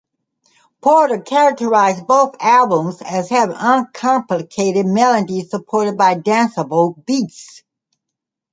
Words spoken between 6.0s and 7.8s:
danceable beats.